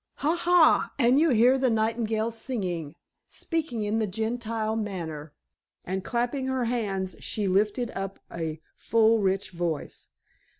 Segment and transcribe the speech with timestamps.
[0.15, 0.35] Ha!
[0.35, 0.91] ha!
[0.97, 2.95] and you hear the nightingale singing,
[3.27, 5.35] speaking in the Gentile manner,"
[5.85, 10.09] and clapping her hands she lifted up a full rich voice.